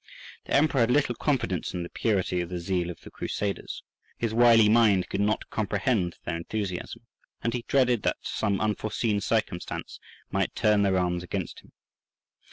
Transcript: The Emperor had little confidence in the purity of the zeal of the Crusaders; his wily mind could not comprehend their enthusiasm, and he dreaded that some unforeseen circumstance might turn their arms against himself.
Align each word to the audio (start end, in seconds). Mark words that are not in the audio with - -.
The 0.45 0.55
Emperor 0.55 0.81
had 0.81 0.89
little 0.89 1.13
confidence 1.13 1.75
in 1.75 1.83
the 1.83 1.89
purity 1.89 2.41
of 2.41 2.49
the 2.49 2.57
zeal 2.57 2.89
of 2.89 3.01
the 3.01 3.11
Crusaders; 3.11 3.83
his 4.17 4.33
wily 4.33 4.67
mind 4.67 5.07
could 5.09 5.21
not 5.21 5.47
comprehend 5.51 6.15
their 6.25 6.37
enthusiasm, 6.37 7.05
and 7.43 7.53
he 7.53 7.65
dreaded 7.67 8.01
that 8.01 8.17
some 8.21 8.59
unforeseen 8.59 9.21
circumstance 9.21 9.99
might 10.31 10.55
turn 10.55 10.81
their 10.81 10.97
arms 10.97 11.21
against 11.21 11.59
himself. 11.59 11.77